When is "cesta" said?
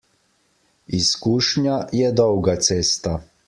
2.69-3.19